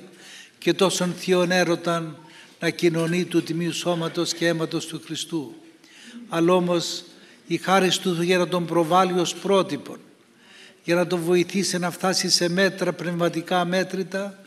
και 0.59 0.75
τόσον 0.75 1.15
θείον 1.19 1.51
έρωταν 1.51 2.17
να 2.61 2.71
κοινωνεί 2.71 3.25
του 3.25 3.43
τιμίου 3.43 3.73
σώματος 3.73 4.35
και 4.35 4.47
αίματος 4.47 4.87
του 4.87 5.03
Χριστού. 5.05 5.55
Αλλά 6.29 6.53
όμως 6.53 7.05
η 7.47 7.57
χάρη 7.57 7.89
του 7.89 8.23
για 8.23 8.39
να 8.39 8.49
τον 8.49 8.67
προβάλλει 8.67 9.19
ως 9.19 9.35
πρότυπον, 9.35 9.99
για 10.85 10.95
να 10.95 11.07
τον 11.07 11.21
βοηθήσει 11.21 11.79
να 11.79 11.91
φτάσει 11.91 12.31
σε 12.31 12.49
μέτρα 12.49 12.93
πνευματικά 12.93 13.65
μέτρητα, 13.65 14.39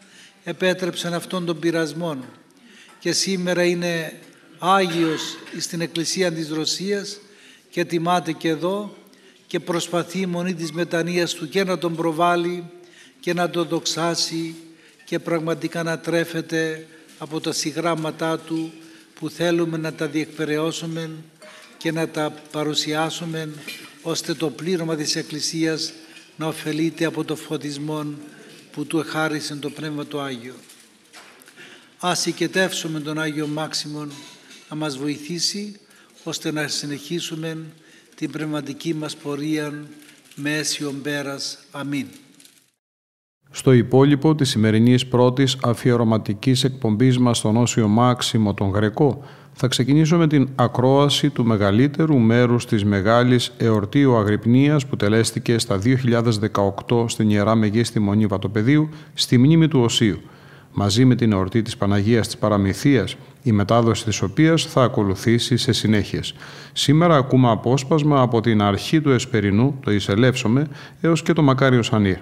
επέτρεψαν 0.44 1.14
αυτόν 1.14 1.46
τον 1.46 1.60
πειρασμό. 1.60 2.18
Και 3.00 3.12
σήμερα 3.12 3.64
είναι 3.64 4.14
Άγιος 4.60 5.22
στην 5.60 5.82
Εκκλησία 5.82 6.32
της 6.32 6.50
Ρωσίας 6.50 7.18
και 7.70 7.86
τιμάται 7.86 8.32
και 8.32 8.48
εδώ 8.48 8.96
και 9.48 9.60
προσπαθεί 9.60 10.20
η 10.20 10.26
μονή 10.26 10.54
της 10.54 10.72
μετανοίας 10.72 11.34
του 11.34 11.50
και 11.50 11.64
να 11.64 11.78
τον 11.78 11.96
προβάλλει 11.96 12.64
και 13.20 13.34
να 13.34 13.50
τον 13.50 13.68
δοξάσει 13.68 14.56
και 15.06 15.20
πραγματικά 15.20 15.84
να 15.84 16.00
τρέφεται 16.00 16.88
από 17.18 17.40
τα 17.40 17.52
συγγράμματά 17.52 18.40
του 18.40 18.74
που 19.20 19.30
θέλουμε 19.30 19.78
να 19.78 19.94
τα 19.94 20.08
διεκπαιρεώσουμε 20.08 21.10
και 21.86 21.92
να 21.92 22.10
τα 22.10 22.34
παρουσιάσουμε 22.52 23.50
ώστε 24.02 24.34
το 24.34 24.50
πλήρωμα 24.50 24.96
της 24.96 25.16
Εκκλησίας 25.16 25.94
να 26.38 26.48
ωφελείται 26.48 27.06
από 27.06 27.24
το 27.24 27.36
φωτισμό 27.36 28.06
που 28.72 28.86
του 28.86 29.00
εχάρισε 29.00 29.56
το 29.56 29.70
Πνεύμα 29.70 30.06
του 30.06 30.20
Άγιο. 30.20 30.54
Ας 32.00 32.26
οικετεύσουμε 32.26 33.00
τον 33.00 33.20
Άγιο 33.20 33.48
Μάξιμον 33.48 34.12
να 34.70 34.76
μας 34.76 34.98
βοηθήσει 34.98 35.80
ώστε 36.24 36.52
να 36.52 36.68
συνεχίσουμε 36.68 37.58
την 38.16 38.32
πνευματική 38.32 38.94
μας 38.94 39.16
πορεία 39.16 39.84
με 40.36 40.58
αίσιον 40.58 41.02
πέρας. 41.02 41.58
Αμήν. 41.72 42.08
Στο 43.52 43.72
υπόλοιπο 43.72 44.36
της 44.36 44.50
σημερινής 44.50 45.08
πρώτης 45.08 45.58
αφιερωματικής 45.64 46.64
εκπομπής 46.64 47.18
μας 47.18 47.38
στον 47.38 47.58
Όσιο 47.58 47.88
Μάξιμο 47.88 48.54
τον 48.54 48.70
Γρεκό 48.70 49.26
θα 49.58 49.68
ξεκινήσω 49.68 50.18
με 50.18 50.28
την 50.28 50.50
ακρόαση 50.56 51.30
του 51.30 51.46
μεγαλύτερου 51.46 52.18
μέρους 52.18 52.66
της 52.66 52.86
μεγάλης 52.86 53.52
εορτίου 53.58 54.16
Αγρυπνίας 54.16 54.86
που 54.86 54.96
τελέστηκε 54.96 55.58
στα 55.58 55.80
2018 56.88 57.06
στην 57.08 57.30
Ιερά 57.30 57.56
Μεγίστη 57.56 58.00
Μονή 58.00 58.26
Βατοπεδίου 58.26 58.90
στη 59.14 59.38
μνήμη 59.38 59.68
του 59.68 59.82
Οσίου 59.82 60.20
μαζί 60.76 61.06
με 61.06 61.16
την 61.16 61.32
εορτή 61.32 61.62
της 61.62 61.78
Παναγίας 61.78 62.26
της 62.26 62.38
Παραμυθίας, 62.38 63.16
η 63.44 63.52
μετάδοση 63.52 64.04
της 64.04 64.22
οποίας 64.22 64.66
θα 64.66 64.84
ακολουθήσει 64.84 65.58
σε 65.58 65.72
συνέχειες. 65.72 66.34
Σήμερα 66.74 67.16
ακούμε 67.16 67.52
απόσπασμα 67.52 68.22
από 68.22 68.42
την 68.42 68.62
αρχή 68.62 69.02
του 69.02 69.12
Εσπερινού, 69.12 69.80
το 69.84 69.92
Ισελεύσομε, 69.92 70.68
έως 71.02 71.22
και 71.22 71.34
το 71.34 71.42
Μακάριο 71.42 71.84
Σανίρ. 71.84 72.18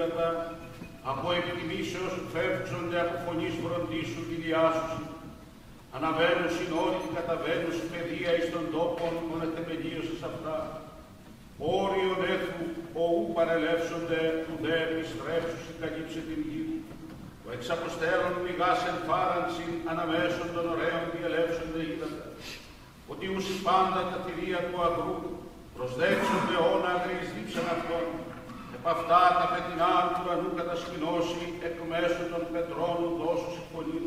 Ύδατα, 0.00 0.28
από 1.12 1.26
επιτιμήσεως 1.40 2.14
φεύξονται 2.32 2.98
από 3.04 3.14
φωνής 3.24 3.54
φροντίσου 3.62 4.22
τη 4.30 4.36
διάσωση. 4.44 5.02
Αναβαίνουν 5.96 6.48
συνόροι 6.56 6.98
και 7.04 7.12
καταβαίνουν 7.18 7.74
παιδεία 7.92 8.30
εις 8.36 8.46
των 8.54 8.64
τόπων 8.74 9.12
των 9.28 9.38
εθεμελίωσης 9.46 10.20
αυτά. 10.30 10.56
Όριον 11.82 12.20
έθου, 12.34 12.62
οού 13.00 13.20
παρελεύσονται, 13.36 14.20
του 14.44 14.54
δε 14.64 14.74
επιστρέψους 14.88 15.64
καλύψε 15.80 16.20
την 16.28 16.40
γη. 16.48 16.64
Ο 17.46 17.48
εξαποστέρων 17.56 18.32
μηγάς 18.44 18.80
εν 18.90 18.98
φάρανσιν 19.08 19.72
αναμέσων 19.90 20.48
των 20.54 20.64
ωραίων 20.74 21.04
διελεύσονται 21.14 21.80
ύδατα. 21.92 22.24
Ότι 23.12 23.24
ουσι 23.34 23.54
πάντα 23.66 24.00
τα 24.10 24.18
θηρία 24.24 24.60
του 24.68 24.78
αγρού 24.86 25.18
προσδέξονται 25.76 26.54
αιώνα 26.58 26.92
γρήγης 27.02 27.30
δίψαν 27.34 27.66
αυτών 27.76 28.04
Επ' 28.06 28.29
αυτά 28.92 29.20
τα 29.38 29.46
πετεινά 29.52 29.92
του 30.06 30.20
ουρανού 30.22 30.50
κατασκηνώσει 30.60 31.44
εκ 31.68 31.76
μέσω 31.90 32.22
των 32.32 32.42
πετρών 32.52 32.98
δώσου 33.20 33.50
συμφωνήν. 33.56 34.06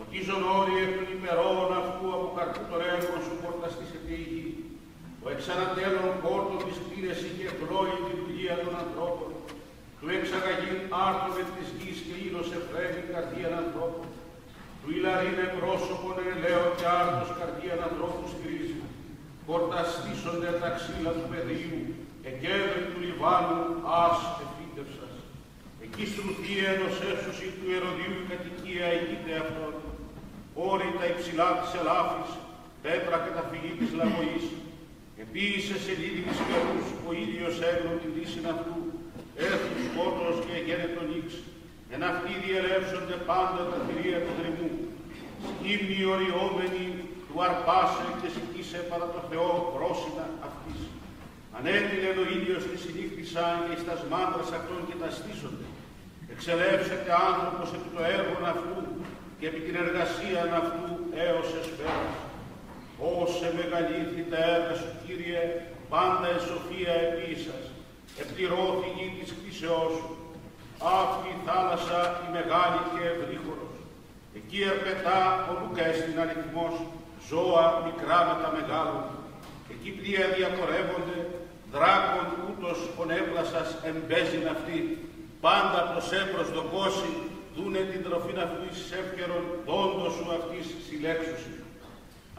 Ότι 0.00 0.18
όροι 0.58 0.74
εκ 0.84 0.90
των 0.96 1.08
υπερών 1.16 1.68
αυτού 1.80 2.04
από 2.16 2.28
καρπού 2.36 2.62
το 2.70 2.76
έργο 2.94 3.16
σου 3.24 3.34
πορταστήσεται 3.42 4.12
η 4.20 4.24
γη. 4.30 4.48
Ο 5.24 5.26
εξανατέλων 5.34 6.08
κόρτο 6.24 6.56
της 6.66 6.76
πύρεση 6.86 7.28
και 7.36 7.46
ευλόγη 7.52 7.98
τη 8.06 8.14
δουλεία 8.20 8.56
των 8.64 8.72
ανθρώπων. 8.82 9.30
Του 9.98 10.08
εξαγαγήν 10.16 10.78
άρτων 11.06 11.34
εκ 11.42 11.50
της 11.56 11.68
γης 11.78 11.98
και 12.06 12.14
ήλος 12.26 12.48
εφραίνει 12.58 13.02
καρδίαν 13.12 13.54
ανθρώπων. 13.64 14.06
Του 14.80 14.88
ηλαρίνε 14.96 15.46
πρόσωπον 15.58 16.16
ελαίο 16.32 16.64
και 16.78 16.86
άρτος 17.00 17.30
καρδίαν 17.38 17.80
ανθρώπου 17.88 18.24
σκρίζει. 18.34 18.80
Πορταστήσονται 19.48 20.50
τα 20.62 20.68
ξύλα 20.76 21.10
του 21.16 21.26
πεδίου 21.32 21.80
εκέδρη 22.28 22.82
του 22.90 23.00
Λιβάνου 23.06 23.60
ας 24.04 24.18
εφύτευσας. 24.44 25.14
Εκεί 25.84 26.04
στρουθεί 26.12 26.54
ενός 26.72 26.96
έσωση 27.12 27.46
του 27.56 27.66
ερωδίου 27.76 28.16
η 28.22 28.26
κατοικία 28.32 28.86
ηγείται 28.98 29.32
αυτόν. 29.44 29.74
Όρη 30.68 30.90
τα 30.98 31.06
υψηλά 31.12 31.48
της 31.60 31.70
ελάφης, 31.80 32.30
πέτρα 32.84 33.16
και 33.24 33.32
τα 33.36 33.44
φυγή 33.50 33.72
της 33.80 33.90
λαγωής. 33.98 34.44
Επίησε 35.24 35.76
σε 35.84 35.92
λίδινης 36.00 36.40
καιρούς, 36.48 36.86
ο 37.06 37.10
ήλιος 37.24 37.56
έγνω 37.70 37.92
την 38.02 38.10
δύση 38.16 38.40
αυτού, 38.52 38.78
έρθουν 39.48 39.76
σκότος 39.86 40.36
και 40.44 40.52
εγένετον 40.58 41.08
ύξ. 41.18 41.30
Εν 41.94 42.02
αυτοί 42.10 42.32
διελεύσονται 42.44 43.16
πάντα 43.30 43.62
τα 43.70 43.78
θηρία 43.86 44.20
του 44.24 44.34
δρυμού. 44.38 44.70
Σκύμνοι 45.48 46.00
οριόμενοι 46.14 46.86
του 47.26 47.36
αρπάσε 47.46 48.08
και 48.20 48.28
σηκίσε 48.34 48.78
παρά 48.90 49.06
το 49.14 49.20
Θεό 49.30 49.48
πρόσινα 49.74 50.26
αυτής. 50.48 50.80
Ανέτειλε 51.62 52.10
ο 52.22 52.24
ήλιος 52.36 52.62
τη 52.68 52.76
συνήχθησαν 52.84 53.54
και 53.64 53.72
εις 53.74 53.82
τας 53.88 54.02
μάντρας 54.12 54.50
αυτών 54.58 54.80
και 54.88 54.96
τα 55.02 55.08
στήσονται. 55.18 55.66
Εξελεύσεται 56.34 57.10
άνθρωπος 57.30 57.68
επί 57.76 57.88
το 57.94 58.00
έργο 58.16 58.34
αυτού 58.54 58.78
και 59.38 59.46
επί 59.50 59.60
την 59.66 59.76
εργασία 59.84 60.40
αυτού 60.62 60.90
έως 61.24 61.48
εσπέρας. 61.60 62.16
Όσε 63.18 63.48
μεγαλύτερη 63.60 64.24
τα 64.32 64.40
έργα 64.54 64.74
σου, 64.80 64.90
Κύριε, 65.04 65.42
πάντα 65.92 66.26
η 66.38 66.40
σοφία 66.48 66.94
επίσας, 67.08 67.64
επληρώθη 68.22 68.88
γη 68.96 69.06
της 69.18 69.30
κτήσεώς 69.36 69.92
σου. 69.98 70.10
Αυτή 71.00 71.28
η 71.36 71.38
θάλασσα 71.46 72.00
η 72.24 72.28
μεγάλη 72.36 72.80
και 72.92 73.02
ευρύχωρος. 73.12 73.74
Εκεί 74.38 74.58
ερπετά 74.70 75.18
ο 75.48 75.52
Λούκα 75.58 75.84
στην 76.00 76.16
αριθμός, 76.24 76.74
ζώα 77.28 77.64
μικρά 77.86 78.18
με 78.28 78.34
τα 78.42 78.48
μεγάλων. 78.56 79.04
Εκεί 79.72 79.90
πλοία 79.98 80.26
διακορεύονται, 80.36 81.18
δράκον 81.74 82.28
ούτως 82.46 82.78
πονέπλασας 82.96 83.68
εμπέζειν 83.88 84.46
αυτή, 84.54 84.78
πάντα 85.44 85.80
προς 85.90 86.06
έμπρος 86.20 86.48
κόσι, 86.72 87.12
δούνε 87.54 87.82
την 87.90 88.00
τροφήν 88.06 88.38
αυτού 88.46 88.62
εις 88.70 88.80
εύκαιρον, 89.00 89.44
δόντος 89.66 90.12
σου 90.16 90.26
αυτής 90.38 90.66
συλλέξουσι. 90.86 91.54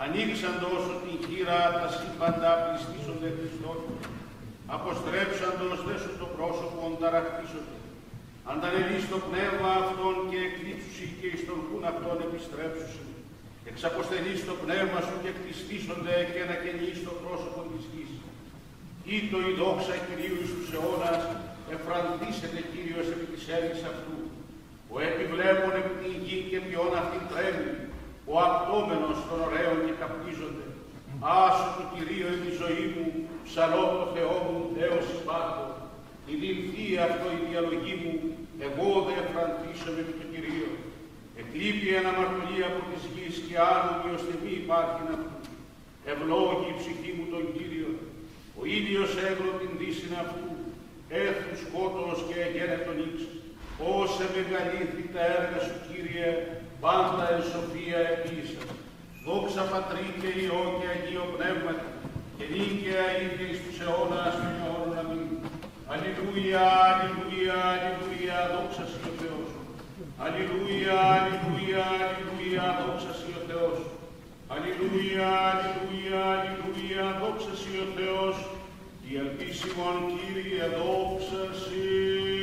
Ανοίξαντο 0.04 0.68
όσο 0.78 0.94
την 1.04 1.16
χείρα 1.26 1.60
τα 1.80 1.88
σύμπαντα 1.98 2.52
πληστήσονται 2.64 3.30
Χριστόν, 3.38 3.80
αποστρέψαντος 4.76 5.80
δε 5.88 5.96
σου 6.04 6.14
το 6.22 6.28
πρόσωπο 6.36 6.82
ταρακτήσονται. 7.02 7.78
Αντανελείς 8.52 9.04
το 9.14 9.18
πνεύμα 9.28 9.72
αυτών 9.84 10.16
και 10.30 10.40
εκλείψουσι 10.48 11.06
και 11.20 11.28
εις 11.34 11.42
τον 11.50 11.60
χούν 11.68 11.84
αυτών 11.92 12.18
επιστρέψουσι. 12.28 13.04
Εξαποστελείς 13.70 14.40
το 14.50 14.54
πνεύμα 14.64 15.00
σου 15.08 15.16
και 15.24 15.32
κτιστήσονται 15.38 16.16
και 16.34 16.42
να 16.50 16.56
το 17.08 17.14
πρόσωπο 17.24 17.60
της 17.72 17.84
γης. 17.92 18.12
Ήτο 19.18 19.38
η 19.50 19.54
δόξα 19.60 19.96
Κυρίου 20.06 20.38
εις 20.44 20.52
τους 20.56 20.70
αιώνας, 20.76 21.24
εφραντήσετε 21.76 22.60
Κύριος 22.72 23.08
επί 23.14 23.26
της 23.34 23.44
έργης 23.58 23.82
αυτού. 23.92 24.18
Ο 24.94 24.96
επιβλέπων 25.10 25.74
επί 25.80 25.94
την 26.02 26.16
γη 26.26 26.38
και 26.50 26.60
ποιόν 26.66 26.92
αυτήν 27.02 27.24
τρέμει, 27.32 27.72
ο 28.32 28.36
απτόμενος 28.48 29.18
των 29.28 29.38
ωραίων 29.48 29.78
και 29.86 29.96
καπνίζονται. 30.02 30.66
Άσο 31.44 31.70
του 31.76 31.86
Κυρίου 31.94 32.28
επί 32.32 32.42
τη 32.46 32.52
ζωή 32.62 32.86
μου, 32.94 33.08
ψαλώ 33.48 33.84
το 33.98 34.06
Θεό 34.16 34.36
μου 34.46 34.60
έως 34.86 35.06
υπάρχω. 35.20 35.66
Η 36.32 36.34
δηλθεί 36.44 36.86
αυτό 37.08 37.28
η 37.40 37.42
διαλογή 37.48 37.96
μου, 38.02 38.14
εγώ 38.66 38.88
δε 39.06 39.14
εφραντήσομαι 39.24 40.02
με 40.08 40.14
το 40.20 40.26
Κυρίο. 40.32 40.70
Εκλείπει 41.42 41.88
ένα 42.00 42.12
μαρτωλή 42.18 42.60
από 42.70 42.82
της 42.90 43.04
γης 43.14 43.36
και 43.46 43.56
άλλο 43.74 43.94
ώστε 44.16 44.34
μη 44.44 44.54
υπάρχει 44.64 45.02
να 45.10 45.16
του. 45.22 45.32
Ευλόγη 46.12 46.68
η 46.74 46.78
ψυχή 46.80 47.12
μου 47.18 47.26
τον 47.34 47.46
Κύριο, 47.56 47.92
ο 48.62 48.64
ήλιος 48.78 49.12
έγνω 49.28 49.52
την 49.62 49.72
δύση 49.80 50.08
αυτού, 50.24 50.50
έθου 51.24 51.54
σκότος 51.64 52.18
και 52.30 52.40
τον 52.86 52.98
ύξ. 53.08 53.20
Όσε 53.98 54.26
μεγαλύτερη 54.36 55.06
τα 55.14 55.24
έργα 55.38 55.60
σου, 55.66 55.76
Κύριε, 55.88 56.30
πάντα 56.84 57.24
εν 57.34 57.42
σοφία 57.52 58.00
επίσης. 58.16 58.52
Δόξα 59.26 59.64
Πατρί 59.72 60.08
και 60.22 60.32
Υιό 60.42 60.64
και 60.78 60.88
Αγίο 60.94 61.26
Πνεύματι, 61.36 61.90
και 62.38 62.46
νίκαια 62.54 63.06
ίδια 63.24 63.46
εις 63.50 63.60
τους 63.64 63.78
αιώνας 63.84 64.34
των 64.42 64.54
αιώνων 64.60 64.94
αμήν. 65.02 65.30
Αλληλούια, 65.92 66.64
αλληλούια, 66.88 67.58
αλληλούια, 67.74 68.38
δόξα 68.52 68.86
Σοι 68.92 69.00
ο 69.10 69.14
Θεός. 69.20 69.50
Αλληλούια, 70.24 70.98
αλληλούια, 71.14 71.84
αλληλούια, 72.04 72.66
δόξα 72.80 73.12
Σοι 73.20 73.30
ο 73.40 73.42
Θεός. 73.50 73.80
Αλληλούια, 74.54 75.30
αλληλούια, 75.50 76.24
αλληλούια, 76.34 77.06
δόξα 77.22 77.56
Σοι 77.56 77.78
ο 77.84 77.88
Θεός, 77.98 78.38
η 79.10 79.18
ελπίσιμον 79.18 79.98
Κύριε, 80.20 80.66
δόξα 80.78 81.44
Amen. 81.74 82.41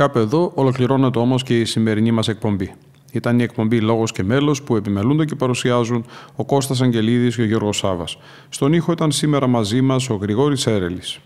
Κάπου 0.00 0.18
εδώ 0.18 0.52
ολοκληρώνεται 0.54 1.18
όμως 1.18 1.42
και 1.42 1.60
η 1.60 1.64
σημερινή 1.64 2.10
μας 2.10 2.28
εκπομπή. 2.28 2.74
Ήταν 3.12 3.38
η 3.38 3.42
εκπομπή 3.42 3.80
Λόγος 3.80 4.12
και 4.12 4.22
Μέλος 4.22 4.62
που 4.62 4.76
επιμελούνται 4.76 5.24
και 5.24 5.34
παρουσιάζουν 5.34 6.04
ο 6.36 6.44
Κώστας 6.44 6.80
Αγγελίδης 6.80 7.36
και 7.36 7.42
ο 7.42 7.44
Γιώργος 7.44 7.76
Σάβα. 7.76 8.04
Στον 8.48 8.72
ήχο 8.72 8.92
ήταν 8.92 9.12
σήμερα 9.12 9.46
μαζί 9.46 9.80
μας 9.80 10.10
ο 10.10 10.14
Γρηγόρης 10.14 10.66
Έρελης. 10.66 11.18